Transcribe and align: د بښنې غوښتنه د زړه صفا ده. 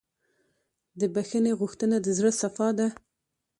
د 0.99 1.01
بښنې 1.13 1.51
غوښتنه 1.59 1.95
د 2.01 2.07
زړه 2.17 2.31
صفا 2.41 2.69
ده. 2.79 2.87